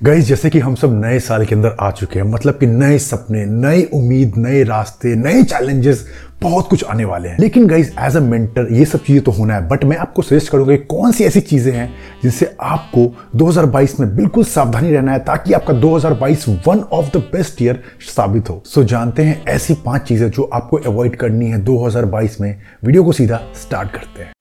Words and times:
गई 0.00 0.20
जैसे 0.20 0.48
कि 0.50 0.58
हम 0.58 0.74
सब 0.74 0.94
नए 0.94 1.18
साल 1.20 1.44
के 1.46 1.54
अंदर 1.54 1.76
आ 1.80 1.90
चुके 1.90 2.18
हैं 2.18 2.26
मतलब 2.26 2.54
कि 2.54 2.66
नए 2.66 2.98
सपने 2.98 3.44
नई 3.46 3.84
उम्मीद 3.94 4.32
नए 4.36 4.62
रास्ते 4.62 5.14
नए 5.16 5.42
चैलेंजेस 5.42 6.04
बहुत 6.42 6.68
कुछ 6.68 6.84
आने 6.84 7.04
वाले 7.04 7.28
हैं। 7.28 7.36
लेकिन 7.40 7.66
गाइज़ 7.66 7.92
एज 8.00 8.16
अ 8.16 8.20
मेंटर 8.20 8.68
ये 8.72 8.84
सब 8.84 9.04
चीज़ें 9.04 9.22
तो 9.24 9.30
होना 9.30 9.54
है 9.54 9.68
बट 9.68 9.84
मैं 9.84 9.96
आपको 9.96 10.22
सजेस्ट 10.22 10.52
करूँगा 10.52 10.76
कौन 10.90 11.12
सी 11.12 11.24
ऐसी 11.24 11.40
चीज़ें 11.40 11.72
हैं 11.72 11.88
जिनसे 12.22 12.56
आपको 12.60 13.06
2022 13.38 13.98
में 14.00 14.14
बिल्कुल 14.16 14.44
सावधानी 14.44 14.92
रहना 14.92 15.12
है 15.12 15.24
ताकि 15.24 15.52
आपका 15.52 15.80
2022 15.80 16.48
one 16.68 16.84
of 16.92 17.10
the 17.16 17.22
best 17.32 17.62
year 17.62 17.82
साबित 18.06 18.50
हो। 18.50 18.62
सो 18.66 18.80
so, 18.80 18.86
जानते 18.86 19.22
हैं 19.22 19.44
ऐसी 19.46 19.74
पाँच 19.86 20.08
चीज़ें 20.08 20.30
जो 20.30 20.50
आपको 20.52 20.76
अवॉइड 20.76 21.16
करनी 21.16 21.50
है 21.50 21.64
2022 21.64 22.40
में। 22.40 22.54
वीडियो 22.84 23.04
को 23.04 23.12
सीधा 23.12 23.40
स्टार्ट 23.62 23.92
करते 23.92 24.22
हैं। 24.22 24.35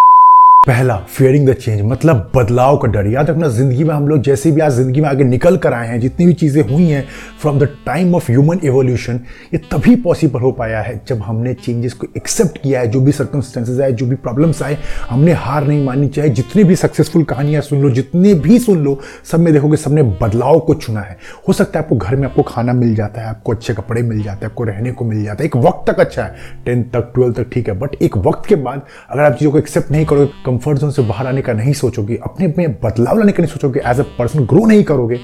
पहला 0.67 0.95
फियरिंग 1.07 1.47
द 1.47 1.53
चेंज 1.53 1.81
मतलब 1.81 2.31
बदलाव 2.35 2.77
का 2.77 2.87
डर। 2.87 3.07
याद 3.07 3.29
रखना, 3.29 3.47
ज़िंदगी 3.47 3.83
में 3.83 3.93
हम 3.93 4.07
लोग 4.07 4.21
जैसे 4.23 4.51
भी 4.51 4.61
आज 4.61 4.71
ज़िंदगी 4.73 5.01
में 5.01 5.07
आगे 5.09 5.23
निकल 5.23 5.57
कर 5.57 5.73
आए 5.73 5.87
हैं, 5.87 5.99
जितनी 5.99 6.25
भी 6.25 6.33
चीज़ें 6.33 6.61
हुई 6.69 6.83
हैं 6.83 7.03
from 7.41 7.59
the 7.59 7.67
time 7.85 8.15
of 8.15 8.31
human 8.31 8.59
evolution 8.63 9.19
ये 9.53 9.57
तभी 9.71 9.95
पॉसिबल 9.95 10.39
हो 10.39 10.51
पाया 10.51 10.79
है 10.81 10.99
जब 11.07 11.21
हमने 11.21 11.53
चेंजेस 11.55 11.93
को 11.93 12.07
एक्सेप्ट 12.17 12.57
किया 12.63 12.79
है, 12.79 12.87
जो 12.87 13.01
भी 13.01 13.11
सर्कमस्टेंसेज 13.11 13.81
आए, 13.81 13.91
जो 13.91 14.05
भी 14.05 14.15
प्रॉब्लम्स 14.15 14.61
आए, 14.63 14.77
हमने 15.09 15.33
हार 15.33 15.67
नहीं 15.67 15.83
माननी 15.85 16.07
चाहिए। 16.07 16.31
जितनी 16.31 16.63
भी 16.63 16.75
सक्सेसफुल 16.75 17.23
कहानियाँ 17.23 17.61
सुन 17.61 17.81
लो, 17.81 17.89
जितने 17.89 18.33
भी 18.35 18.59
सुन 18.59 18.83
लो, 18.83 18.99
सब 19.31 19.39
में 19.39 19.51
देखोगे 19.53 19.77
सबने 19.77 20.03
बदलाव 20.21 20.59
को 20.59 20.73
चुना 20.75 21.01
है। 21.01 21.17
हो 21.47 21.53
सकता 21.53 21.79
है 21.79 21.85
आपको 21.85 21.95
घर 21.97 22.15
में 22.15 22.27
आपको 22.27 22.43
खाना 22.43 22.73
मिल 22.73 22.95
जाता 22.95 23.21
है, 23.21 23.27
आपको 23.27 23.51
अच्छे 23.51 23.73
कपड़े 23.73 24.01
मिल 24.01 24.23
जाते 24.23 24.45
हैं, 24.45 24.51
आपको 24.51 24.63
रहने 24.63 24.91
को 24.91 25.05
मिल 25.05 25.23
जाता 25.23 25.43
है। 25.43 25.47
एक 25.47 25.55
वक्त 25.57 25.89
तक 25.91 25.99
अच्छा 25.99 26.23
है, 26.23 26.35
टेंथ 26.65 26.83
तक, 26.85 27.11
ट्वेल्थ 27.15 27.37
तक 27.37 27.53
ठीक 27.53 27.69
है 27.69 27.79
बट 27.79 27.95
एक 28.01 28.17
वक्त 28.17 28.49
के 28.49 28.55
बाद 28.57 28.81
अगर 29.09 29.23
आप 29.23 29.33
चीज़ों 29.33 29.51
को 29.51 29.57
एक्सेप्ट 29.57 29.91
नहीं 29.91 30.05
करोगे 30.05 30.43
कंफर्ट 30.55 30.79
जोन 30.79 30.91
से 30.91 31.01
बाहर 31.03 31.27
आने 31.27 31.41
का 31.41 31.53
नहीं 31.53 31.73
सोचोगे, 31.75 32.19
अपने 32.23 32.53
में 32.57 32.79
बदलाव 32.83 33.17
लाने 33.17 33.31
का 33.31 33.43
नहीं 33.43 33.53
सोचोगे 33.53 33.81
एज 33.85 33.99
अ 33.99 34.03
पर्सन 34.17 34.45
ग्रो 34.45 34.65
नहीं 34.65 34.83
करोगे, 34.83 35.19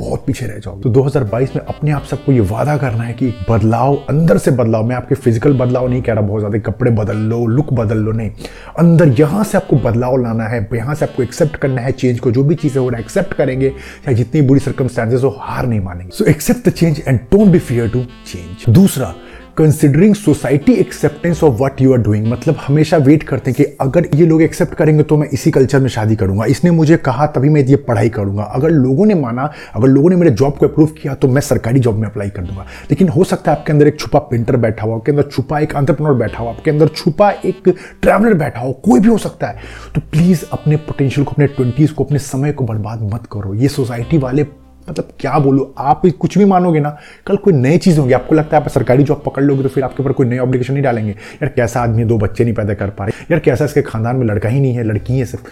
बहुत 0.00 0.24
पीछे 0.26 0.46
रह 0.46 0.58
जाओगे। 0.58 0.82
तो 0.82 0.90
2022 0.90 1.54
में 1.56 1.62
अपने 1.64 1.90
आप 1.90 2.04
सबको 2.04 2.32
ये 2.32 2.40
वादा 2.42 2.76
करना 2.76 3.04
है 3.04 3.12
कि 3.14 3.28
बदलाव, 3.50 3.96
अंदर 4.10 4.38
से 4.38 4.50
बदलाव, 4.50 4.84
मैं 4.84 4.96
आपके 4.96 5.14
फ़िज़िकल 5.14 5.52
बदलाव 5.58 5.88
नहीं 5.88 6.02
कह 6.02 6.12
रहा, 6.12 6.22
बहुत 6.22 6.40
ज़्यादा 6.40 6.58
कपड़े 6.70 6.90
बदल 6.90 7.16
लो 7.28 7.44
लुक 7.46 7.72
बदल 7.72 7.98
लो, 7.98 8.12
नहीं। 8.12 8.30
अंदर 8.78 9.14
यहाँ 9.20 9.44
से 9.44 9.58
आपको 9.58 9.76
बदलाव 9.78 10.16
लाना 10.22 10.44
है, 10.44 10.68
यहाँ 10.74 10.94
से 10.94 11.04
आपको 11.04 11.22
एक्सेप्ट 11.22 11.56
करना 11.56 11.80
है 11.80 11.92
चेंज 11.92 12.20
को 12.20 12.30
जो 12.30 12.44
भी 12.44 12.54
चीज़ें 12.54 12.80
हो 12.82 12.88
रहा 12.88 12.98
है 12.98 13.04
एक्सेप्ट 13.04 13.34
करेंगे, 13.34 13.70
चाहे 14.04 14.16
जितनी 14.16 14.42
बुरी 14.42 14.60
सर्कमस्टांसेस 14.60 15.24
हो, 15.24 15.36
हार 15.40 15.66
नहीं 15.66 15.80
मानेंगे। 15.80 16.16
So 16.16 16.24
accept 16.24 16.68
the 16.68 16.72
change 16.72 17.02
and 17.06 17.20
don't 17.32 17.52
be 17.52 17.58
fear 17.60 17.88
to 17.88 18.04
change 18.26 18.74
दूसरा 18.74 19.14
considering 19.56 20.14
society 20.14 20.72
acceptance 20.72 21.42
of 21.44 21.62
what 21.62 21.80
you 21.80 21.92
are 21.92 21.98
doing 21.98 22.26
मतलब 22.26 22.56
हमेशा 22.58 22.96
वेट 22.98 23.22
करते 23.22 23.50
हैं 23.50 23.56
कि 23.56 23.64
अगर 23.80 24.06
ये 24.14 24.26
लोग 24.26 24.42
एक्सेप्ट 24.42 24.74
करेंगे 24.74 25.02
तो 25.02 25.16
मैं 25.16 25.28
इसी 25.28 25.50
कल्चर 25.50 25.80
में 25.80 25.88
शादी 25.88 26.16
करूँगा। 26.16 26.44
इसने 26.44 26.70
मुझे 26.70 26.96
कहा, 26.98 27.26
तभी 27.26 27.48
मैं 27.48 27.64
ये 27.64 27.76
पढ़ाई 27.78 28.08
करूँगा। 28.08 28.42
अगर 28.44 28.70
लोगों 28.70 29.06
ने 29.06 29.14
माना, 29.14 29.50
अगर 29.74 29.88
लोगों 29.88 30.10
ने 30.10 30.16
मेरे 30.16 30.30
जॉब 30.32 30.56
को 30.58 30.66
अप्रूव 30.66 30.86
किया 31.02 31.14
तो 31.14 31.28
मैं 31.28 31.40
सरकारी 31.40 31.80
जॉब 31.80 31.96
में 31.96 32.08
अप्लाई 32.08 32.30
कर 32.30 32.42
दूँगा। 32.42 32.66
लेकिन 32.90 33.08
हो 33.08 33.24
सकता 33.24 33.52
है 33.52 33.58
आपके 33.58 33.72
अंदर 33.72 33.88
एक 33.88 34.00
छुपा 34.00 34.18
पेंटर 34.20 34.56
बैठा 34.56 34.86
हुआ 34.86 34.96
आपके 34.96 35.12
अंदर 35.12 35.28
छुपा 35.28 35.60
एक 35.60 35.76
अंतरप्रनोर 35.76 36.14
बैठा 36.14 36.42
हुआ 36.42 36.50
आपके 36.50 36.70
अंदर 36.70 36.88
छुपा 36.88 37.30
एक 37.30 37.68
ट्रैवलर 38.02 38.34
बैठा 38.34 38.60
हो, 38.60 38.72
कोई 38.74 39.00
भी 39.00 39.08
हो 39.08 39.18
सकता 39.18 39.46
है। 39.46 39.60
तो 39.94 40.00
प्लीज़ 40.02 40.44
अपने 40.52 40.76
पोटेंशियल 40.78 41.24
को, 41.24 41.32
अपने 41.32 41.46
ट्वेंटीज 41.46 41.90
को, 41.90 42.04
अपने 42.04 42.18
समय 42.20 42.52
को 42.52 42.64
बर्बाद 42.64 43.02
मत 43.14 43.28
करो। 43.32 43.54
ये 43.54 43.68
सोसाइटी 43.68 44.18
वाले 44.18 44.46
मतलब 44.88 45.08
क्या 45.20 45.38
बोलो, 45.38 45.74
आप 45.78 46.02
कुछ 46.20 46.38
भी 46.38 46.44
मानोगे 46.44 46.80
ना, 46.80 46.96
कल 47.26 47.36
कोई 47.36 47.52
नई 47.52 47.78
चीज़ 47.78 48.00
होगी, 48.00 48.12
आपको 48.12 48.34
लगता 48.34 48.56
है 48.56 48.62
आप 48.62 48.68
सरकारी 48.68 49.02
जॉब 49.02 49.22
पकड़ 49.26 49.42
लोगे 49.42 49.62
तो 49.62 49.68
फिर 49.68 49.84
आपके 49.84 50.02
ऊपर 50.02 50.12
कोई 50.12 50.26
नई 50.26 50.38
ऑब्लिकेशन 50.38 50.72
नहीं 50.72 50.82
डालेंगे। 50.82 51.10
यार, 51.10 51.48
कैसा 51.48 51.82
आदमी 51.82 52.04
दो 52.04 52.18
बच्चे 52.18 52.44
नहीं 52.44 52.54
पैदा 52.54 52.74
कर 52.74 52.90
पा 52.90 53.04
रहे। 53.04 53.24
यार, 53.30 53.40
कैसा 53.40 53.64
इसके 53.64 53.82
खानदान 53.82 54.16
में 54.16 54.26
लड़का 54.26 54.48
ही 54.48 54.60
नहीं 54.60 54.74
है, 54.74 54.84
लड़की 54.84 55.18
है 55.18 55.24
सिर्फ़। 55.24 55.44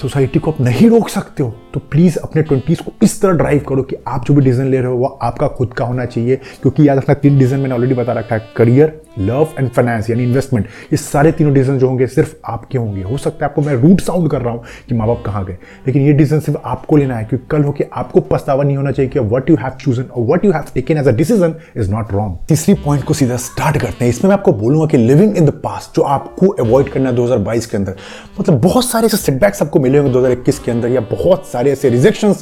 सोसाइटी 0.00 0.38
को 0.38 0.50
आप 0.50 0.60
नहीं 0.60 0.88
रोक 0.90 1.08
सकते 1.08 1.42
हो 1.42 1.54
तो 1.74 1.80
प्लीज़ 1.90 2.18
अपने 2.18 2.42
ट्वेंटीज़ 2.42 2.82
को 2.82 2.92
इस 3.02 3.20
तरह 3.22 3.32
ड्राइव 3.32 3.64
करो 3.68 3.82
कि 3.82 3.96
आप 4.08 4.24
जो 4.26 4.34
भी 4.34 4.42
डिसीज़न 4.42 4.66
ले 4.66 4.76
रहे 4.76 4.86
हो, 4.86 4.96
वो 4.96 5.06
आपका 5.22 5.48
खुद 5.48 5.72
का 5.74 5.84
होना 5.84 6.04
चाहिए। 6.04 6.36
क्योंकि 6.36 6.88
याद 6.88 6.98
रखना 6.98 7.14
तीन 7.14 7.38
डिसीज़न 7.38 7.60
मैंने 7.60 7.74
ऑलरेडी 7.74 7.94
बता 7.94 8.12
रखा 8.12 8.34
है 8.34 8.48
करियर 8.56 9.00
लव 9.18 9.48
एंड 9.58 9.68
फाइनेंस 9.70 10.08
यानी 10.10 10.22
इन्वेस्टमेंट 10.24 10.66
ये 10.92 10.96
सारे 10.96 11.32
तीनों 11.32 11.52
डिसीज़न 11.54 11.78
जो 11.78 11.88
होंगे, 11.88 12.06
सिर्फ़ 12.06 12.34
आपके 12.46 12.78
होंगे। 12.78 13.02
हो 13.02 13.16
सकता 13.16 13.44
है 13.44 13.50
आपको 13.50 13.62
मैं 13.62 13.74
रूट 13.74 14.00
साउंड 14.00 14.30
कर 14.30 14.40
रहा 14.40 14.52
हूँ 14.54 14.64
कि 14.88 14.94
माँ 14.94 15.06
बाप 15.08 15.22
कहाँ 15.26 15.44
गए, 15.44 15.56
लेकिन 15.86 16.02
ये 16.02 16.12
डिसीज़न 16.12 16.40
सिर्फ़ 16.40 16.60
आपको 16.64 16.96
लेना 16.96 17.16
है, 17.16 17.24
क्योंकि 17.24 17.46
कल 17.50 17.64
हो 17.64 17.72
कि 17.72 17.84
आपको 17.92 18.20
पछतावा 18.22 18.64
नहीं 18.64 18.76
होना 18.76 18.90
चाहिए 18.90 19.10
कि 19.10 19.18
वट 19.34 19.50
यू 19.50 19.56
हैव 19.56 19.76
चूजन 19.80 20.02
और 20.04 20.26
what 20.26 20.44
you 20.44 20.52
have 20.52 20.64
taken 20.74 20.98
as 20.98 21.08
a 21.08 21.12
decision 21.12 21.54
is 21.76 21.90
not 21.90 22.12
wrong 22.12 22.36
तीसरी 22.48 22.74
पॉइंट 22.84 23.04
को 23.04 23.14
सीधा 23.14 23.36
स्टार्ट 23.38 23.78
करते 23.78 24.04
हैं। 24.04 24.10
इसमें 24.10 24.28
मैं 24.28 24.36
आपको 24.36 24.52
बोलूँगा 24.54 24.86
कि 24.86 24.96
लिविंग 24.96 25.36
इन 25.36 25.46
द 25.46 25.50
पास्ट 25.64 25.96
जो 25.96 26.02
आपको 26.02 26.48
अवॉइड 26.64 26.88
करना 26.92 27.10
है 27.10 27.16
2022 27.16 27.66
के 27.66 27.76
अंदर 27.76 27.96
मतलब 28.40 28.60
बहुत 28.60 28.84
सारे 28.84 29.06
ऐसे 29.06 29.16
सेटबैक्स 29.16 29.62
आपको 29.62 29.80
मिले 29.80 29.89
होंगे 29.98 30.12
2021 30.12 30.58
के 30.58 30.70
अंदर 30.70 30.88
या 30.88 31.00
बहुत 31.10 31.46
सारे 31.46 31.72
ऐसे 31.72 31.88
रिजेक्शन 31.88 32.34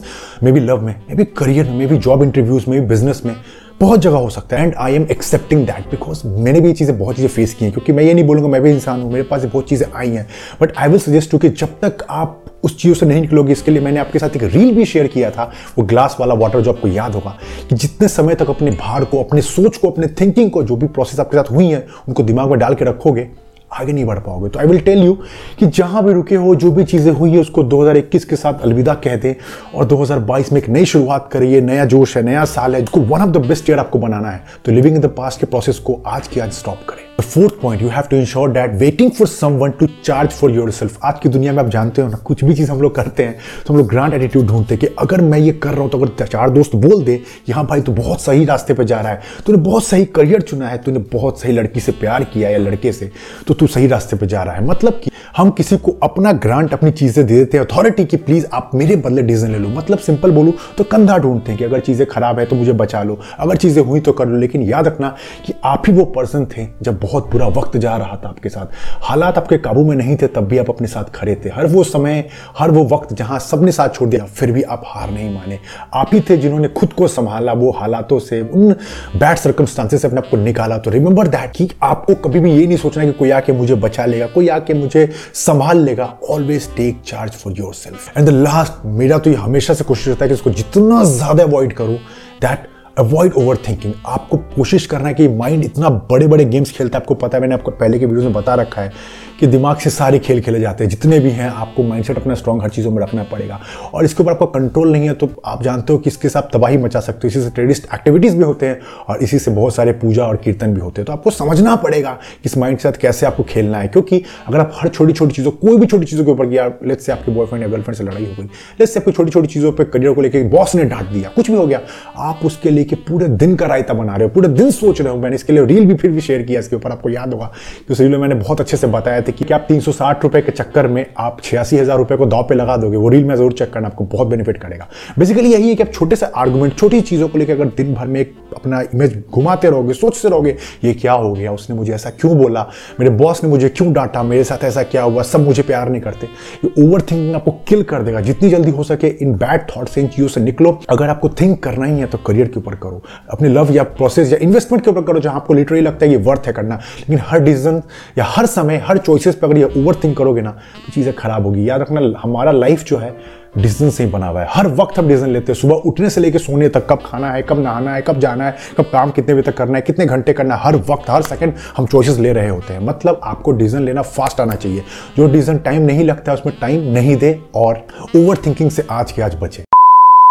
मे 0.43 0.53
बी 0.53 0.61
लव 0.61 0.83
में 0.83 0.95
मे 1.09 1.15
बी 1.15 1.25
करियर 1.39 1.65
में 1.65 1.77
मे 1.77 1.87
बी 1.87 1.97
जॉब 1.99 2.23
इंटरव्यूज़ 2.23 2.71
में 2.71 2.81
भी 2.81 2.87
बिज़नेस 2.87 3.23
में, 3.27 3.35
बहुत 3.81 4.01
जगह 4.01 4.17
हो 4.17 4.31
सकता 4.31 4.57
है। 4.57 4.63
And 4.63 4.75
I 4.75 4.95
am 4.95 5.07
accepting 5.11 5.67
that 5.67 5.91
because 5.91 6.27
मैंने 6.27 6.61
भी 6.61 6.69
ये 6.69 6.75
चीज़ें, 6.75 6.99
बहुत 6.99 7.17
चीज़ें 7.17 7.29
फेस 7.29 7.55
की 7.55 7.65
हैं। 7.65 7.73
क्योंकि 7.73 7.93
मैं 7.93 8.05
ये 8.05 8.15
नहीं 8.15 8.27
बोलूँगा, 8.27 8.49
मैं 8.49 8.63
भी 8.63 8.71
इंसान 8.71 9.01
हूँ, 9.01 9.13
मेरे 9.13 9.23
पास 9.23 9.45
बहुत 9.45 9.69
चीज़ें 9.69 9.87
आई 9.97 10.11
हैं। 10.11 10.27
But 10.61 10.77
I 10.77 10.89
will 10.89 10.99
suggest 10.99 11.31
to 11.31 11.39
कि 11.39 11.49
जब 11.49 11.79
तक 11.83 12.07
आप 12.11 12.45
उस 12.65 12.77
चीज़ों 12.79 12.95
से 12.95 13.07
नहीं 13.07 13.21
निकलोगे, 13.21 13.53
इसके 13.53 13.71
लिए 13.71 13.83
मैंने 13.83 14.01
आपके 14.01 14.19
साथ 14.19 14.37
एक 14.37 14.43
रील 14.45 14.75
भी 14.75 14.85
शेयर 14.85 15.07
किया 15.07 15.31
था, 15.31 15.51
वो 15.79 15.85
ग्लास 15.85 16.17
वाला 16.21 16.35
वाटर 16.35 16.61
जो 16.61 16.73
आपको 16.73 16.89
याद 16.89 17.15
होगा 17.15 17.37
कि 17.71 17.77
जितने 17.77 18.09
समय 18.09 18.35
तक 18.35 18.51
अपने 18.51 18.71
भार 18.71 19.05
को, 19.05 19.23
अपने 19.23 19.43
सोच 19.43 19.77
को, 19.77 19.91
अपने 19.91 20.07
थिंकिंग 20.21 20.51
को, 20.51 20.63
जो 20.63 20.77
भी 20.77 20.87
प्रोसेस 20.87 21.21
आपके 21.21 21.37
साथ 21.37 21.51
हुई 21.51 21.67
है, 21.67 21.87
उनको 22.09 22.23
दिमाग 22.23 22.51
में 22.51 22.59
डाल 22.59 22.75
के 22.75 22.85
रखोगे 22.85 23.29
आगे 23.73 23.93
नहीं 23.93 24.05
बढ़ 24.05 24.19
पाओगे। 24.19 24.49
तो 24.49 24.59
आई 24.59 24.67
विल 24.67 24.81
टेल 24.81 24.99
यू 24.99 25.15
कि 25.59 25.67
जहाँ 25.67 26.05
भी 26.05 26.13
रुके 26.13 26.35
हो, 26.35 26.55
जो 26.55 26.71
भी 26.73 26.85
चीज़ें 26.85 27.13
हुई 27.13 27.31
है, 27.31 27.39
उसको 27.39 27.63
2021 27.63 28.25
के 28.25 28.37
साथ 28.37 28.63
अलविदा 28.63 28.95
कह 28.95 29.17
दें 29.17 29.35
और 29.75 29.85
2022 29.85 30.53
में 30.53 30.61
एक 30.63 30.69
नई 30.69 30.85
शुरुआत 30.85 31.29
करिए, 31.33 31.61
नया 31.61 31.85
जोश 31.85 32.17
है, 32.17 32.23
नया 32.23 32.45
साल 32.45 32.75
है 32.75 32.81
जिसको 32.81 33.01
one 33.01 33.21
of 33.21 33.31
the 33.31 33.47
best 33.47 33.71
year 33.71 33.79
आपको 33.79 33.99
बनाना 33.99 34.31
है। 34.31 34.45
तो 34.65 34.73
लिविंग 34.73 34.97
इन 34.97 35.03
द 35.03 35.07
पास्ट 35.07 35.41
के 35.41 35.47
प्रोसेस 35.47 35.79
को 35.79 36.03
आज 36.07 36.29
की 36.29 36.41
आज 36.41 36.53
स्टॉप 36.53 36.87
करें। 36.89 37.08
Fourth 37.19 37.55
point 37.63 37.83
you 37.83 37.89
have 37.89 38.03
to 38.11 38.17
ensure 38.17 38.51
that 38.51 38.75
waiting 38.81 39.11
for 39.13 39.27
someone 39.29 39.71
to 39.79 39.87
charge 40.05 40.31
for 40.31 40.51
yourself 40.71 40.99
आज 41.05 41.19
की 41.23 41.29
दुनिया 41.29 41.53
में 41.53 41.63
आप 41.63 41.69
जानते 41.69 42.03
हो 42.03 42.09
ना, 42.09 42.17
कुछ 42.17 42.45
भी 42.45 42.55
चीज़ 42.55 42.71
हम 42.71 42.81
लोग 42.83 42.95
करते 42.95 43.23
हैं 43.23 43.37
तो 43.67 43.73
हम 43.73 43.79
लोग 43.79 43.89
ग्रांट 43.89 44.15
एटीट्यूड 44.15 44.47
ढूंढते 44.47 44.75
हैं 44.75 44.81
कि 44.81 44.95
अगर 44.99 45.21
मैं 45.21 45.39
ये 45.39 45.53
कर 45.53 45.71
रहा 45.71 45.83
हूँ 45.83 45.91
तो 45.91 45.99
अगर 45.99 46.27
चार 46.27 46.51
दोस्त 46.51 46.77
बोल 46.77 47.03
दे 47.05 47.17
कि 47.47 47.53
हाँ 47.53 47.65
भाई 47.67 47.81
तू 47.81 47.93
तो 47.93 48.03
बहुत 48.03 48.21
सही 48.21 48.45
रास्ते 48.45 48.75
पर 48.75 48.85
जा 48.85 49.01
रहा 49.01 49.13
है, 49.13 49.21
तूने 49.47 49.59
बहुत 49.59 49.85
सही 49.85 50.05
करियर 50.07 50.41
चुना 50.43 50.69
है, 50.69 50.79
तूने 50.79 50.99
बहुत 51.13 51.41
सही 51.41 51.53
लड़की 51.53 51.81
से 51.81 51.93
प्यार 51.93 52.25
किया 52.25 52.51
या 52.51 52.59
लड़के 52.59 52.93
से 52.93 53.11
तो 53.47 53.55
तू 53.55 53.67
सही 53.67 53.87
रास्ते 53.87 54.17
पर 54.17 54.27
जा 54.27 54.43
रहा 54.43 54.55
है। 54.55 54.65
मतलब 54.67 55.01
कि 55.05 55.11
हम 55.37 55.51
किसी 55.51 55.77
को 55.79 55.93
अपना 56.03 56.33
ग्रांट 56.35 56.73
अपनी 56.73 56.91
चीज़ें 56.93 57.27
दे 57.27 57.35
देते 57.35 57.59
हैं 57.59 57.65
अथॉरिटी 57.65 58.05
की 58.05 58.17
प्लीज़ 58.19 58.47
आप 58.53 58.71
मेरे 58.75 58.97
बदले 58.99 59.23
डिसीज़न 59.23 59.53
ले 59.53 59.59
लो। 59.59 59.69
मतलब 59.71 59.99
सिंपल 59.99 60.31
बोलूँ 60.33 60.53
तो 60.79 60.85
कंधा 60.87 61.19
ढूंढते 61.19 61.51
हैं 61.51 61.59
कि 61.59 61.65
अगर 61.65 61.81
चीज़ें 61.81 62.07
खराब 62.09 62.39
है 62.39 62.47
तो 62.47 62.57
मुझे 62.57 62.73
बचा 62.75 63.03
लो, 63.03 63.19
अगर 63.39 63.57
चीज़ें 63.57 63.83
हुई 63.83 64.01
तो 64.01 64.13
कर 64.13 64.27
लो, 64.27 64.39
लेकिन 64.39 64.63
याद 64.63 64.87
रखना 64.87 65.15
कि 65.47 65.55
आप 65.65 65.83
ही 65.87 65.93
वो 65.93 66.05
पर्सन 66.17 66.47
थे 66.57 66.67
जब 66.83 66.99
बहुत 67.09 67.31
बुरा 67.33 67.47
वक्त 67.51 67.77
जा 67.79 67.97
रहा 67.97 68.17
था 68.17 68.29
आपके 68.29 68.49
साथ। 68.49 68.67
हालात 69.03 69.39
आपके 69.39 69.59
काबू 69.59 69.85
में 69.85 69.95
नहीं 69.97 70.17
थे, 70.17 70.27
तब 70.29 70.47
भी 70.49 70.59
आप 70.59 70.71
अपने 70.71 70.89
साथ 70.89 71.11
खड़े 71.15 71.35
थे। 71.37 71.51
हर 71.51 71.67
वो 71.67 71.85
समय, 71.87 72.25
हर 72.59 72.71
वो 72.71 72.85
वक्त 72.87 73.13
जहाँ 73.13 73.39
सबने 73.41 73.73
साथ 73.73 73.89
छोड़ 73.91 74.09
दिया, 74.09 74.25
फिर 74.27 74.53
भी 74.53 74.63
आप 74.65 74.83
हार 74.87 75.11
नहीं 75.11 75.35
माने। 75.35 75.59
आप 75.95 76.11
ही 76.15 76.21
थे 76.21 76.37
जिन्होंने 76.39 76.69
खुद 76.71 76.93
को 76.93 77.09
संभाला 77.09 77.53
वो 77.55 77.71
हालातों 77.73 78.19
से, 78.21 78.41
उन 78.43 78.73
बैड 79.17 79.37
सर्कमस्टांसेस 79.39 80.03
से 80.03 80.09
अपने 80.09 80.19
आपको 80.19 80.37
निकाला। 80.39 80.79
तो 80.79 80.91
रिमेंबर 80.91 81.29
दैट 81.29 81.53
कि 81.53 81.69
आपको 81.83 82.15
कभी 82.21 82.41
भी 82.41 82.53
ये 82.53 82.67
नहीं 82.67 82.77
सोचना 82.79 83.05
कि 83.05 83.13
कोई 83.15 83.31
आके 83.33 83.53
मुझे 83.55 83.75
बचा 83.77 84.07
लेगा, 84.07 84.27
कोई 84.29 84.49
आके 84.51 84.75
मुझे 84.75 85.09
संभाल 85.37 85.81
लेगा। 85.81 86.13
Always 86.31 86.69
take 86.77 87.03
charge 87.07 87.33
for 87.35 87.55
yourself 87.75 88.17
and 88.17 88.27
the 88.27 88.31
last 88.33 88.85
मेरा 88.87 89.19
तो 89.19 89.31
ये 89.31 89.37
हमेशा 89.39 89.75
से 89.75 89.85
कोशिश 89.85 90.09
रहता 90.09 90.25
है 90.25 90.29
कि 90.29 90.35
इसको 90.35 90.51
जितना 90.53 91.03
ज़्यादा 91.07 91.45
अवॉइड 91.45 91.73
करूँ 91.73 91.97
दैट 92.41 92.67
अवॉइड 92.99 93.33
ओवर 93.33 93.57
थिंकिंग 93.69 93.93
आपको 94.07 94.37
कोशिश 94.55 94.87
करना 94.87 95.09
है 95.09 95.15
कि 95.15 95.27
माइंड 95.29 95.65
इतना 95.65 95.89
बड़े 96.11 96.27
बड़े 96.27 96.45
गेम्स 96.45 96.71
खेलता 96.73 96.99
है, 96.99 97.03
आपको 97.03 97.15
पता 97.15 97.37
है 97.37 97.41
मैंने 97.41 97.55
आपको 97.55 97.71
पहले 97.73 97.99
के 97.99 98.07
वीडियो 98.07 98.25
में 98.25 98.33
बता 98.33 98.55
रखा 98.55 98.83
है 98.83 98.93
कि 99.41 99.47
दिमाग 99.47 99.77
से 99.77 99.91
सारे 99.91 100.19
खेल 100.19 100.41
खेले 100.43 100.61
जाते 100.61 100.85
हैं, 100.85 100.91
जितने 100.91 101.19
भी 101.21 101.31
हैं, 101.31 101.49
आपको 101.51 101.83
माइंडसेट 101.83 102.17
अपना 102.19 102.35
स्ट्रॉन्ग 102.35 102.63
हर 102.63 102.69
चीज़ों 102.69 102.91
में 102.91 103.03
रखना 103.03 103.23
पड़ेगा। 103.23 103.61
और 103.95 104.05
इसके 104.05 104.23
ऊपर 104.23 104.33
आपका 104.33 104.47
कंट्रोल 104.59 104.93
नहीं 104.93 105.07
है 105.09 105.13
तो 105.15 105.29
आप 105.47 105.63
जानते 105.63 105.93
हो 105.93 105.99
कि 105.99 106.11
इसके 106.11 106.29
साथ 106.29 106.51
तबाही 106.53 106.79
मचा 106.79 107.01
सकते 107.01 107.21
हो। 107.23 107.29
इसी 107.29 107.43
से 107.43 107.51
टेररिस्ट 107.51 107.87
एक्टिविटीज़ 107.95 108.37
भी 108.37 108.45
होते 108.45 108.67
हैं 108.67 108.81
और 109.09 109.23
इसी 109.23 109.39
से 109.39 109.51
बहुत 109.51 109.75
सारे 109.75 109.93
पूजा 109.95 110.25
और 110.25 110.37
कीर्तन 110.37 110.75
भी 110.75 110.81
होते 110.81 111.01
हैं। 111.01 111.07
तो 111.07 111.13
आपको 111.13 111.31
समझना 111.31 111.77
पड़ेगा 111.77 112.13
कि 112.13 112.43
इस 112.45 112.57
माइंड 112.59 112.77
के 112.77 112.83
साथ 112.83 112.99
कैसे 113.01 113.27
आपको 113.27 113.43
खेलना 113.45 113.79
है, 113.79 113.89
क्योंकि 113.89 114.23
अगर 114.47 114.59
आप 114.59 114.73
हर 114.75 114.89
छोटी 114.89 115.13
छोटी 115.13 115.35
चीज़ों, 115.35 115.51
कोई 115.53 115.77
भी 115.77 115.87
छोटी 115.87 116.07
चीज़ों 116.07 116.25
के 116.25 116.31
ऊपर 116.31 116.47
गया 116.47 116.67
लेट 116.85 117.01
से 117.01 117.13
आपके 117.13 117.33
बॉयफ्रेंड 117.33 117.63
या 117.63 117.69
गर्लफ्रेंड 117.69 117.99
से 117.99 118.05
लड़ाई 118.05 118.25
हो 118.25 118.35
गई 118.39 118.49
लेट 118.81 118.89
से 118.89 119.01
आपकी 119.01 119.13
छोटी 119.13 119.31
छोटी 119.31 119.49
चीज़ों 119.49 119.73
पर 119.73 119.85
करियर 119.87 120.13
को 120.15 120.23
लेकर 120.23 120.49
बॉस 120.49 120.75
ने 120.75 120.85
डांट 120.87 121.07
दिया, 121.07 121.29
कुछ 121.29 121.51
भी 121.51 121.57
हो 121.57 121.67
गया, 121.67 121.81
आप 122.19 122.41
उसके 122.45 122.71
लिए 122.71 122.85
के 122.89 122.97
पूरे 123.09 123.29
दिन 123.29 123.55
का 123.57 123.67
रायता 123.67 123.95
बना 123.95 124.15
रहे 124.15 124.25
हो, 124.25 124.35
पूरे 124.35 124.49
दिन 124.51 124.71
सोच 124.71 125.01
रहे 125.01 125.13
हो। 125.13 125.19
मैंने 125.19 125.37
इसके 125.37 125.53
लिए 125.53 125.65
रील 125.67 125.87
भी 125.87 125.95
फिर 125.95 126.11
भी 126.11 126.21
शेयर 126.21 126.43
किया, 126.43 126.61
इसके 126.61 126.77
ऊपर 126.77 126.93
आपको 126.93 127.09
याद 127.09 127.33
होगा। 127.33 127.51
कि 127.79 127.93
उस 127.93 128.01
रील 128.01 128.11
में 128.11 128.19
मैंने 128.19 128.35
बहुत 128.35 128.61
अच्छे 128.61 128.77
से 128.77 128.87
बताया 128.87 129.21
था 129.21 129.33
कि 129.33 129.53
आप 129.55 129.67
तीन 129.69 129.81
रुपए 130.23 130.41
के 130.41 130.53
चक्कर 130.53 130.87
में 130.87 131.05
आप 131.19 131.41
छियासी 131.43 131.77
हज़ार 131.77 131.99
रुपए 131.99 132.17
को 132.17 132.27
दाव 132.27 132.43
पे 132.49 132.55
लगा 132.55 132.77
दोगे, 132.77 132.97
वो 132.97 133.09
रील 133.09 133.25
में 133.25 133.35
ज़रूर 133.37 133.53
चेक 133.53 133.73
करना, 133.73 133.87
आपको 133.89 134.05
बहुत 134.07 134.29
बेनिफिट 134.29 134.57
करेगा। 134.59 134.89
बेसिकली 135.19 135.53
यही 135.53 135.69
है 135.69 135.75
कि 135.75 135.83
आप 135.83 135.93
छोटे 135.93 136.17
से 136.17 136.27
आर्गूमेंट 136.27 136.77
छोटी 136.77 137.01
चीज़ों 137.01 137.29
को 137.29 137.39
लेकर 137.39 137.53
अगर 137.53 137.67
दिन 137.77 137.95
भर 137.95 138.07
में 138.07 138.25
अपना 138.57 138.81
इमेज 138.95 139.17
घुमाते 139.31 139.71
रहोगे, 139.71 139.95
सोचते 139.95 140.29
रहोगे, 140.29 140.57
ये 140.85 140.93
क्या 140.95 141.13
हो 141.13 141.33
गया? 141.33 141.53
उसने 141.53 141.77
मुझे 141.77 141.93
ऐसा 141.93 142.11
क्यों 142.11 142.37
बोला? 142.39 142.67
मेरे 143.01 143.11
बॉस 143.13 143.43
ने 143.45 143.51
मुझे 143.51 143.69
क्यों 143.69 143.93
डांटा? 143.93 144.23
मेरे 144.23 144.45
साथ 144.45 144.65
ऐसा 144.65 144.83
क्या 144.85 145.03
हुआ? 145.03 145.23
सब 145.23 145.45
मुझे 145.45 145.63
प्यार 145.63 145.89
नहीं 145.89 146.01
करते। 146.01 146.27
ये 146.65 146.71
ओवर 146.85 147.01
थिंकिंग 147.03 147.35
आपको 147.35 147.51
किल 147.69 147.83
कर 147.83 148.03
देगा। 148.03 148.21
जितनी 148.21 148.51
जल्दी 148.51 148.71
हो 148.71 148.85
सके 148.85 149.07
इन 149.19 149.35
बैड 149.35 149.67
थॉट 149.71 149.89
से 149.89 150.01
इन 150.01 150.07
चीज़ों 150.09 150.29
से 150.29 150.41
निकलो। 150.41 150.79
अगर 150.91 151.09
आपको 151.09 151.29
थिंक 151.41 151.63
करना 151.63 151.87
ही 151.87 151.99
है 152.01 152.07
तो 152.07 152.19
करियर 152.19 152.49
के 152.49 152.61
ऊपर 152.61 152.75
करो। 152.79 153.03
अपने 153.31 153.49
लव 153.49 153.73
या 153.73 153.83
प्रोसेस 153.85 154.33
या 154.33 154.39
इन्वेस्टमेंट 154.43 154.85
के 154.85 154.91
ऊपर 154.91 155.03
करो 155.03 155.21
जहाँ 155.21 155.37
आपको 155.37 155.55
लिटरली 155.55 155.81
लगता 155.81 156.07
है 156.07 156.11
ये 156.13 156.19
वर्थ 156.19 156.47
है 156.47 156.53
करना। 156.53 156.75
लेकिन 156.75 157.21
हर 157.23 157.41
डिसीज़न 157.41 157.83
या 158.19 158.25
हर 158.27 158.47
समय, 158.49 158.83
हर 158.87 158.99
चॉइसेस 158.99 159.35
पर 159.35 159.47
अगर 159.47 159.59
ये 159.59 159.73
ओवर 159.77 159.95
थिंक 160.05 160.17
करोगे 160.19 160.43
ना 160.43 160.51
तो 160.51 160.93
चीज़ें 160.93 161.15
खराब 161.17 161.47
होगी। 161.47 161.69
याद 161.69 161.81
रखना, 161.81 162.13
हमारा 162.19 162.53
लाइफ 162.53 162.85
जो 162.85 162.99
है 162.99 163.17
डिसीज़न 163.59 163.91
से 163.91 164.05
ही 164.05 164.11
बना 164.11 164.27
हुआ 164.27 164.41
है। 164.41 164.47
हर 164.51 164.67
वक्त 164.71 164.99
हम 164.99 165.09
डिसीज़न 165.09 165.31
लेते 165.31 165.53
हैं। 165.53 165.59
सुबह 165.61 165.75
उठने 165.87 166.11
से 166.11 166.21
लेकर 166.21 166.39
सोने 166.39 166.69
तक, 166.69 166.87
कब 166.91 166.99
खाना 167.05 167.31
है, 167.33 167.43
कब 167.43 167.59
नहाना 167.59 167.95
है, 167.95 168.03
कब 168.03 168.19
जाना 168.21 168.45
है, 168.45 168.57
कब 168.79 168.85
काम 168.85 169.11
कितने 169.11 169.35
बजे 169.35 169.43
तक 169.43 169.57
करना 169.57 169.79
है, 169.79 169.83
कितने 169.83 170.07
घंटे 170.07 170.33
करना 170.33 170.55
है, 170.55 170.61
हर 170.65 170.77
वक्त, 170.91 171.11
हर 171.11 171.23
सेकंड 171.23 171.55
हम 171.77 171.87
चॉइसेस 171.87 172.19
ले 172.19 172.33
रहे 172.33 172.49
होते 172.49 172.75
हैं। 172.75 172.81
मतलब 172.81 173.21
आपको 173.25 173.53
डिसीज़न 173.53 173.85
लेना 173.85 174.03
फास्ट 174.03 174.41
आना 174.41 174.55
चाहिए। 174.55 174.83
जो 175.17 175.27
डिसीज़न 175.27 175.59
टाइम 175.59 175.83
नहीं 175.83 176.05
लगता 176.05 176.33
है, 176.33 176.39
उसमें 176.39 176.55
टाइम 176.61 176.93
नहीं 176.93 177.17
दे 177.17 177.39
और 177.55 177.87
ओवर 178.17 178.37
थिंकिंग 178.47 178.71
से 178.71 178.87
आज 178.91 179.13
के 179.13 179.23
आज 179.23 179.37
बचे। 179.43 179.68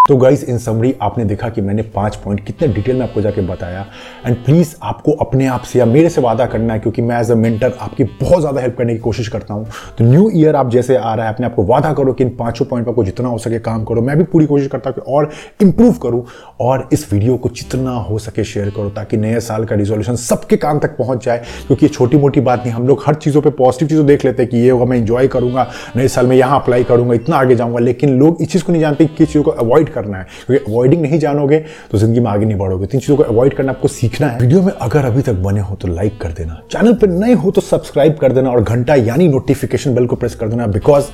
तो 0.08 0.16
गाइज़ 0.18 0.44
इन 0.46 0.58
समरी 0.58 0.94
आपने 1.02 1.24
देखा 1.26 1.48
कि 1.50 1.62
मैंने 1.62 1.82
पाँच 1.96 2.16
पॉइंट 2.16 2.46
कितने 2.46 2.68
डिटेल 2.68 2.96
में 2.96 3.02
आपको 3.04 3.22
जाके 3.22 3.42
बताया। 3.42 3.86
एंड 4.26 4.36
प्लीज़ 4.46 4.74
आपको 4.84 5.12
अपने 5.14 5.46
आप 5.46 5.62
से 5.62 5.80
या 5.80 5.86
मेरे 5.86 6.10
से 6.10 6.22
वादा 6.22 6.46
करना 6.46 6.74
है, 6.74 6.80
क्योंकि 6.80 7.02
मैं 7.02 7.20
एज 7.20 7.32
अ 7.32 7.36
मेंटर 7.36 7.74
आपकी 7.80 8.04
बहुत 8.04 8.40
ज़्यादा 8.40 8.62
हेल्प 8.62 8.78
करने 8.78 8.94
की 8.94 9.00
कोशिश 9.00 9.28
करता 9.28 9.54
हूँ। 9.54 9.66
तो 9.98 10.04
न्यू 10.04 10.30
ईयर 10.34 10.56
आप 10.56 10.70
जैसे 10.72 10.96
आ 10.96 11.14
रहा 11.14 11.26
है, 11.26 11.34
अपने 11.34 11.46
आपको 11.46 11.64
वादा 11.64 11.92
करो 11.94 12.14
कि 12.14 12.24
इन 12.24 12.30
पाँचों 12.36 12.66
पॉइंट 12.66 12.88
पर 12.88 12.94
को 12.94 13.04
जितना 13.04 13.30
हो 13.30 13.38
सके 13.38 13.60
काम 13.60 13.84
करो। 13.86 14.02
मैं 14.02 14.18
भी 14.18 14.24
पूरी 14.26 14.46
कोशिश 14.46 14.68
करता 14.68 14.90
हूँ 14.90 15.04
और 15.08 15.30
इंप्रूव 15.62 15.94
करूँ 15.94 16.24
और 16.60 16.88
इस 16.94 17.12
वीडियो 17.14 17.36
को 17.38 17.50
जितना 17.52 17.92
हो 17.92 18.20
सके 18.20 18.44
शेयर 18.44 18.70
करो, 18.70 18.90
ताकि 18.90 19.18
नए 19.18 19.40
साल 19.42 19.66
का 19.66 19.76
रिजोल्यूशन 19.76 20.16
सबके 20.18 20.58
कान 20.58 20.80
तक 20.80 20.98
पहुँच 20.98 21.26
जाए। 21.26 21.44
क्योंकि 21.68 21.86
ये 21.86 21.90
छोटी 21.90 22.18
मोटी 22.18 22.42
बात 22.42 22.60
नहीं, 22.60 22.72
हम 22.72 22.88
लोग 22.88 23.04
हर 23.08 23.16
चीज़ों 23.18 23.42
पर 23.42 23.50
पॉजिटिव 23.52 23.88
चीज़ों 23.88 24.06
देख 24.06 24.26
लेते 24.26 24.44
हैं 24.44 24.52
कि 24.52 24.58
ये 24.58 24.70
होगा 24.70 24.86
मैं 24.86 24.98
इंजॉय 24.98 25.28
करूँगा, 25.28 25.68
नए 25.96 26.08
साल 26.08 26.28
में 26.28 26.36
यहाँ 26.38 26.62
अप्लाई 26.62 26.84
करूँगा, 26.84 27.14
इतना 27.14 27.38
आगे 27.38 27.56
जाऊँगा। 27.56 27.80
लेकिन 27.80 28.18
लोग 28.20 28.42
इस 28.42 28.52
चीज़ 28.52 28.64
को 28.64 28.72
नहीं 28.72 28.82
जानते 28.82 29.06
कि 29.08 29.26
चीज़ 29.26 29.44
को 29.44 29.52
अवॉइड 29.52 29.96
करना 29.98 30.18
है। 30.18 30.26
क्योंकि 30.48 30.72
अवॉइडिंग 30.72 31.02
नहीं 31.02 31.20
जानोगे 31.20 31.64
तो 31.92 31.98
ज़िंदगी 31.98 32.20
में 32.20 32.32
आगे 32.32 32.46
नहीं 32.46 32.58
बढ़ोगे। 32.58 32.86
तीन 32.88 33.02
चीज़ों 33.02 33.18
को 33.18 33.24
अवॉइड 33.24 33.54
करना, 33.54 33.72
आपको 33.72 33.88
सीखना 33.90 34.28
है। 34.28 34.40
वीडियो 34.40 34.62
में 34.62 34.72
अगर 34.72 35.06
अभी 35.06 35.22
तक 35.22 35.34
बने 35.44 35.62
हो 35.62 35.76
तो 35.76 35.88
लाइक 35.88 36.20
कर 36.22 36.32
देना। 36.32 36.62
चैनल 36.72 36.94
पर 36.94 37.08
नए 37.10 37.34
हो 37.36 37.52
तो 37.52 37.62
सब्सक्राइब 37.64 38.18
कर 38.18 38.32
देना। 38.32 38.50
और 38.50 38.64
घंटा 38.64 38.96
यानी 38.96 39.28
नोटिफिकेशन 39.28 39.96
बेल 39.96 40.06
को 40.08 40.16
प्रेस 40.16 40.36
कर 40.36 40.48
देना। 40.48 40.68
बिकॉज़ 40.70 41.06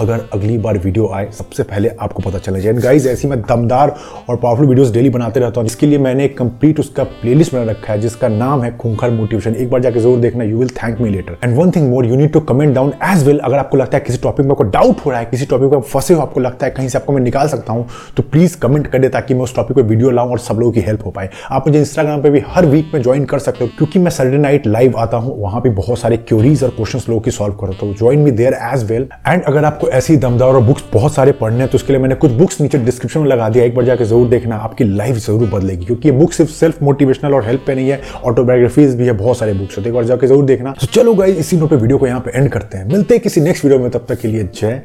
अगर 0.00 0.20
अगली 0.32 0.56
बार 0.58 0.76
वीडियो 0.78 1.08
आए, 1.08 1.28
सबसे 1.32 1.62
पहले 1.62 1.88
आपको 2.00 2.22
पता 2.22 2.38
चला 2.38 2.58
जाए। 2.58 2.72
गाइज़ 2.74 3.08
ऐसी 3.08 3.28
मैं 3.28 3.40
दमदार 3.40 3.94
और 4.28 4.36
पावरफुल 4.36 4.66
वीडियोस 4.66 4.90
डेली 4.92 5.10
बनाते 5.10 5.40
रहता 5.40 5.60
हूँ, 5.60 5.68
जिसके 5.68 5.86
लिए 5.86 5.98
मैंने 5.98 6.24
एक 6.24 6.36
कंप्लीट 6.38 6.80
उसका 6.80 7.04
प्लेलिस्ट 7.04 7.54
बना 7.54 7.70
रखा 7.70 7.92
है, 7.92 8.00
जिसका 8.00 8.28
नाम 8.28 8.62
है 8.62 8.76
खूंखर 8.76 9.10
मोटिवेशन 9.10 9.54
एक 9.54 9.70
बार 9.70 9.80
जाकर 9.80 10.00
ज़रूर 10.00 10.18
देखना 10.20 10.44
you 10.44 10.58
will 10.58 10.68
thank 10.76 11.00
me 11.00 11.10
later 11.10 11.36
and 11.44 11.56
one 11.58 11.70
thing 11.70 11.88
more 11.90 12.06
you 12.06 12.16
need 12.16 12.32
to 12.32 12.40
comment 12.42 12.74
down 12.74 12.92
as 13.04 13.26
well 13.26 13.38
अगर 13.40 13.56
आपको 13.56 13.76
लगता 13.76 13.98
है 13.98 14.04
किसी 14.04 14.18
टॉपिक 14.22 14.46
में 14.46 14.52
आपको 14.52 14.64
डाउट 14.70 15.04
हो 15.06 15.10
रहा 15.10 15.20
है, 15.20 15.26
किसी 15.26 15.46
टॉपिक 15.46 15.72
में 15.72 15.80
फंसे 15.82 16.14
हो, 16.14 16.20
आपको 16.20 16.40
लगता 16.40 16.66
है 16.66 16.72
कहीं 16.72 16.88
से 16.88 16.98
आपको 16.98 17.12
मैं 17.12 17.22
निकाल 17.22 17.48
सकता 17.48 17.72
हूँ 17.72 17.86
तो 18.16 18.22
प्लीज़ 18.22 18.56
कमेंट 18.58 18.86
कर 18.86 18.98
दे 18.98 19.08
ताकि 19.10 19.34
मैं 19.34 19.42
उस 19.42 19.54
टॉपिक 19.56 19.76
पर 19.76 19.82
वीडियो 19.84 20.10
लाऊं 20.10 20.30
और 20.30 20.38
सब 20.40 20.58
लोगों 20.60 20.72
की 20.72 20.80
हेल्प 20.80 21.04
हो 21.06 21.10
पाए। 21.10 21.30
आप 21.50 21.68
मुझे 21.68 21.78
इंस्टाग्राम 21.78 22.22
पर 22.22 22.30
भी 22.30 22.42
हर 22.46 22.66
वीक 22.66 22.90
में 22.94 23.02
ज्वाइन 23.02 23.24
कर 23.24 23.38
सकते 23.40 23.64
हो, 23.64 23.70
क्योंकि 23.76 23.98
मैं 23.98 24.10
सैटरडे 24.10 24.38
नाइट 24.38 24.66
लाइव 24.66 24.96
आता 24.98 25.16
हूँ, 25.16 25.38
वहाँ 25.40 25.60
पर 25.60 25.70
बहुत 25.72 25.98
सारे 25.98 26.16
क्योरीज 26.18 26.64
और 26.64 26.70
क्वेश्चन 26.70 26.98
लोगों 27.08 27.20
की 27.20 27.30
सॉल्व 27.30 27.54
करता 27.56 27.86
हूँ 27.86 27.94
join 27.96 28.20
me 28.20 28.30
there 28.32 28.58
as 28.64 28.84
well 28.90 29.08
and 29.26 29.42
अगर 29.42 29.64
आपको 29.64 29.88
ऐसी 29.90 30.16
दमदार 30.16 30.48
और 30.48 30.62
बुक्स 30.62 30.84
बहुत 30.92 31.14
सारे 31.14 31.32
पढ़ने 31.34 31.58
हैं 31.58 31.68
तो 31.68 31.76
उसके 31.76 31.92
लिए 31.92 32.02
मैंने 32.02 32.14
कुछ 32.16 32.30
बुक्स 32.32 32.60
नीचे 32.60 32.78
डिस्क्रिप्शन 32.80 33.20
में 33.20 33.26
लगा 33.28 33.48
दिया। 33.48 33.64
एक 33.64 33.74
बार 33.74 33.84
जाकर 33.84 34.04
ज़रूर 34.04 34.28
देखना, 34.28 34.56
आपकी 34.58 34.84
लाइफ 34.86 35.16
ज़रूर 35.16 35.48
बदलेगी, 35.50 35.84
क्योंकि 35.84 36.08
ये 36.08 36.14
बुक 36.14 36.32
सिर्फ़ 36.32 36.50
सेल्फ 36.50 36.82
मोटिवेशनल 36.82 37.34
और 37.34 37.44
हेल्प 37.46 37.64
पे 37.66 37.74
नहीं 37.74 37.88
है 37.90 38.00
ऑटोबायोग्राफीज 38.24 38.94
भी 38.96 39.06
है, 39.06 39.12
बहुत 39.14 39.38
सारे 39.38 39.52
बुक्स 39.54 39.78
होते 39.78 39.88
एक 39.88 39.94
बार 39.94 40.04
जाकर 40.04 40.26
ज़रूर 40.26 40.44
देखना। 40.44 40.74
तो 40.80 40.86
चलो 40.88 41.14
गाइस 41.14 41.38
इसी 41.38 41.56
नोट 41.56 41.70
पे 41.70 41.76
वीडियो 41.76 41.98
को 41.98 42.06
यहाँ 42.06 42.20
पे 42.20 42.38
एंड 42.38 42.50
करते 42.50 42.78
हैं। 42.78 42.88
मिलते 42.88 43.14
हैं 43.14 43.22
किसी 43.22 43.40
नेक्स्ट 43.40 43.64
वीडियो 43.64 43.80
में, 43.80 43.90
तब 43.90 44.06
तक 44.08 44.20
के 44.20 44.28
लिए 44.28 44.48
जय 44.54 44.82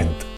हिंद। 0.00 0.36